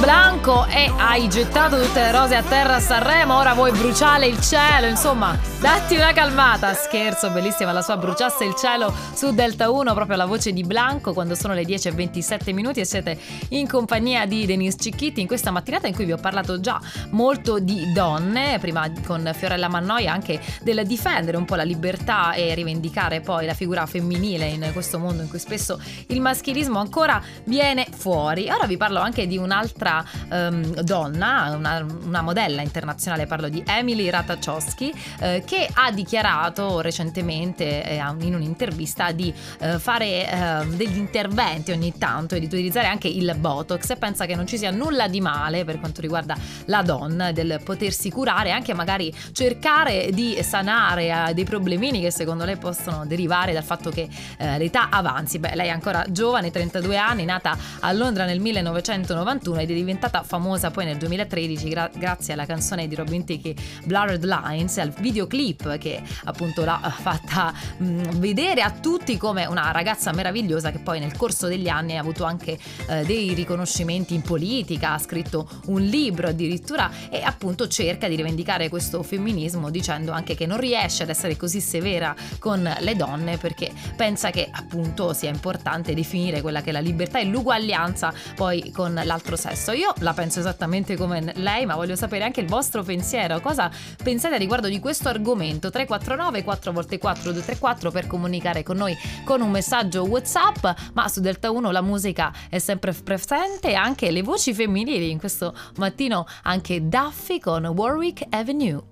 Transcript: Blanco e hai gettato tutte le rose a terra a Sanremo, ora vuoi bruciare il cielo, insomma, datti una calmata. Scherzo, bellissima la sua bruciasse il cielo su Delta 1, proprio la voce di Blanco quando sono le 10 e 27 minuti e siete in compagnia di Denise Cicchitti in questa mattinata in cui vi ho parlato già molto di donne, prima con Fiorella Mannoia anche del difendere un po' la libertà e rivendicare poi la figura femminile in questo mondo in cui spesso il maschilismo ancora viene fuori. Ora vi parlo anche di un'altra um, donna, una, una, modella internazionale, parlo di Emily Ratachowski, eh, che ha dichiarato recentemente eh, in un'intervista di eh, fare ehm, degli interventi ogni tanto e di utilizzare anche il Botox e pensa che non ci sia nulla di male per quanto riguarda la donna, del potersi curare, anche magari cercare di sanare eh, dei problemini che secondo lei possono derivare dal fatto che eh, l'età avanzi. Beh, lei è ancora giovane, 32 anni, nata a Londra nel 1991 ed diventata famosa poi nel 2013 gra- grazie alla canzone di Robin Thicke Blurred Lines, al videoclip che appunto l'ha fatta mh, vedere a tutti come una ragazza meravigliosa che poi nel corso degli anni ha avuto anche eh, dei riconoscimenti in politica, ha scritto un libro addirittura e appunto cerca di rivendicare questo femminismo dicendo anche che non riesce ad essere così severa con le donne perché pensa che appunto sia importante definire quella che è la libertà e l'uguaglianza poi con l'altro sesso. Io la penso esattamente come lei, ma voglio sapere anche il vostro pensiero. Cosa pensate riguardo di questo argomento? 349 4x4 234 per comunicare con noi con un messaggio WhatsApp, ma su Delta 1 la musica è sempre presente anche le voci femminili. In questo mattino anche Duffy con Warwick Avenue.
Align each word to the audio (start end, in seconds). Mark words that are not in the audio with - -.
Blanco 0.00 0.66
e 0.66 0.92
hai 0.98 1.28
gettato 1.28 1.80
tutte 1.80 2.00
le 2.00 2.12
rose 2.12 2.36
a 2.36 2.42
terra 2.42 2.76
a 2.76 2.80
Sanremo, 2.80 3.36
ora 3.36 3.54
vuoi 3.54 3.72
bruciare 3.72 4.26
il 4.26 4.38
cielo, 4.40 4.86
insomma, 4.86 5.36
datti 5.58 5.96
una 5.96 6.12
calmata. 6.12 6.74
Scherzo, 6.74 7.30
bellissima 7.30 7.72
la 7.72 7.80
sua 7.80 7.96
bruciasse 7.96 8.44
il 8.44 8.54
cielo 8.54 8.94
su 9.14 9.32
Delta 9.32 9.70
1, 9.70 9.94
proprio 9.94 10.16
la 10.16 10.26
voce 10.26 10.52
di 10.52 10.62
Blanco 10.62 11.14
quando 11.14 11.34
sono 11.34 11.54
le 11.54 11.64
10 11.64 11.88
e 11.88 11.90
27 11.92 12.52
minuti 12.52 12.80
e 12.80 12.84
siete 12.84 13.18
in 13.50 13.66
compagnia 13.66 14.26
di 14.26 14.44
Denise 14.44 14.76
Cicchitti 14.78 15.20
in 15.20 15.26
questa 15.26 15.50
mattinata 15.50 15.86
in 15.86 15.94
cui 15.94 16.04
vi 16.04 16.12
ho 16.12 16.18
parlato 16.18 16.60
già 16.60 16.78
molto 17.10 17.58
di 17.58 17.92
donne, 17.92 18.58
prima 18.60 18.90
con 19.06 19.30
Fiorella 19.34 19.68
Mannoia 19.68 20.12
anche 20.12 20.40
del 20.62 20.86
difendere 20.86 21.38
un 21.38 21.46
po' 21.46 21.54
la 21.54 21.64
libertà 21.64 22.34
e 22.34 22.54
rivendicare 22.54 23.20
poi 23.20 23.46
la 23.46 23.54
figura 23.54 23.86
femminile 23.86 24.46
in 24.46 24.68
questo 24.72 24.98
mondo 24.98 25.22
in 25.22 25.28
cui 25.28 25.38
spesso 25.38 25.80
il 26.08 26.20
maschilismo 26.20 26.78
ancora 26.78 27.20
viene 27.44 27.86
fuori. 27.90 28.50
Ora 28.50 28.66
vi 28.66 28.76
parlo 28.76 29.00
anche 29.00 29.26
di 29.26 29.38
un'altra 29.38 29.84
um, 30.30 30.80
donna, 30.82 31.54
una, 31.56 31.86
una, 32.04 32.22
modella 32.22 32.62
internazionale, 32.62 33.26
parlo 33.26 33.48
di 33.48 33.62
Emily 33.66 34.08
Ratachowski, 34.10 34.92
eh, 35.20 35.42
che 35.46 35.68
ha 35.72 35.90
dichiarato 35.90 36.80
recentemente 36.80 37.84
eh, 37.84 38.02
in 38.20 38.34
un'intervista 38.34 39.12
di 39.12 39.32
eh, 39.58 39.78
fare 39.78 40.28
ehm, 40.28 40.74
degli 40.76 40.96
interventi 40.96 41.72
ogni 41.72 41.96
tanto 41.98 42.34
e 42.34 42.40
di 42.40 42.46
utilizzare 42.46 42.86
anche 42.86 43.08
il 43.08 43.34
Botox 43.38 43.90
e 43.90 43.96
pensa 43.96 44.26
che 44.26 44.34
non 44.34 44.46
ci 44.46 44.58
sia 44.58 44.70
nulla 44.70 45.08
di 45.08 45.20
male 45.20 45.64
per 45.64 45.78
quanto 45.78 46.00
riguarda 46.00 46.36
la 46.66 46.82
donna, 46.82 47.32
del 47.32 47.60
potersi 47.62 48.10
curare, 48.10 48.50
anche 48.50 48.74
magari 48.74 49.12
cercare 49.32 50.10
di 50.12 50.38
sanare 50.42 51.28
eh, 51.28 51.34
dei 51.34 51.44
problemini 51.44 52.00
che 52.00 52.10
secondo 52.10 52.44
lei 52.44 52.56
possono 52.56 53.04
derivare 53.06 53.52
dal 53.52 53.64
fatto 53.64 53.90
che 53.90 54.08
eh, 54.38 54.58
l'età 54.58 54.88
avanzi. 54.90 55.38
Beh, 55.38 55.54
lei 55.54 55.68
è 55.68 55.70
ancora 55.70 56.04
giovane, 56.08 56.50
32 56.50 56.96
anni, 56.96 57.24
nata 57.24 57.56
a 57.80 57.92
Londra 57.92 58.24
nel 58.24 58.40
1991 58.40 59.60
ed 59.60 59.70
diventata 59.76 60.22
famosa 60.22 60.70
poi 60.70 60.84
nel 60.84 60.96
2013 60.96 61.68
gra- 61.68 61.90
grazie 61.94 62.32
alla 62.32 62.46
canzone 62.46 62.88
di 62.88 62.94
Robin 62.94 63.24
Thicke 63.24 63.54
Blurred 63.84 64.24
Lines, 64.24 64.78
al 64.78 64.90
videoclip 64.90 65.78
che 65.78 66.02
appunto 66.24 66.64
l'ha 66.64 66.92
fatta 66.96 67.52
mh, 67.78 68.18
vedere 68.18 68.62
a 68.62 68.70
tutti 68.70 69.16
come 69.16 69.46
una 69.46 69.70
ragazza 69.70 70.12
meravigliosa 70.12 70.70
che 70.70 70.78
poi 70.78 71.00
nel 71.00 71.16
corso 71.16 71.46
degli 71.46 71.68
anni 71.68 71.96
ha 71.96 72.00
avuto 72.00 72.24
anche 72.24 72.58
eh, 72.88 73.04
dei 73.04 73.34
riconoscimenti 73.34 74.14
in 74.14 74.22
politica, 74.22 74.92
ha 74.92 74.98
scritto 74.98 75.48
un 75.66 75.82
libro 75.82 76.28
addirittura 76.28 76.90
e 77.10 77.22
appunto 77.22 77.68
cerca 77.68 78.08
di 78.08 78.16
rivendicare 78.16 78.68
questo 78.68 79.02
femminismo 79.02 79.70
dicendo 79.70 80.12
anche 80.12 80.34
che 80.34 80.46
non 80.46 80.58
riesce 80.58 81.02
ad 81.02 81.08
essere 81.08 81.36
così 81.36 81.60
severa 81.60 82.14
con 82.38 82.62
le 82.78 82.96
donne 82.96 83.36
perché 83.36 83.72
pensa 83.96 84.30
che 84.30 84.48
appunto 84.50 85.12
sia 85.12 85.30
importante 85.30 85.94
definire 85.94 86.40
quella 86.40 86.62
che 86.62 86.70
è 86.70 86.72
la 86.72 86.80
libertà 86.80 87.18
e 87.18 87.24
l'uguaglianza 87.24 88.12
poi 88.34 88.70
con 88.70 89.00
l'altro 89.04 89.36
sesso. 89.36 89.65
Io 89.72 89.92
la 89.98 90.12
penso 90.12 90.40
esattamente 90.40 90.96
come 90.96 91.32
lei, 91.36 91.66
ma 91.66 91.74
voglio 91.74 91.96
sapere 91.96 92.24
anche 92.24 92.40
il 92.40 92.46
vostro 92.46 92.82
pensiero. 92.82 93.40
Cosa 93.40 93.70
pensate 94.02 94.38
riguardo 94.38 94.68
di 94.68 94.78
questo 94.78 95.08
argomento? 95.08 95.70
349 95.70 96.44
4x4 96.44 97.22
234 97.22 97.90
per 97.90 98.06
comunicare 98.06 98.62
con 98.62 98.76
noi 98.76 98.96
con 99.24 99.40
un 99.40 99.50
messaggio 99.50 100.04
WhatsApp, 100.04 100.66
ma 100.94 101.08
su 101.08 101.20
Delta 101.20 101.50
1 101.50 101.70
la 101.70 101.82
musica 101.82 102.32
è 102.48 102.58
sempre 102.58 102.92
presente 102.92 103.74
anche 103.74 104.10
le 104.10 104.22
voci 104.22 104.54
femminili. 104.54 105.10
In 105.10 105.18
questo 105.18 105.54
mattino 105.76 106.26
anche 106.42 106.88
Duffy 106.88 107.38
con 107.38 107.66
Warwick 107.66 108.24
Avenue. 108.30 108.82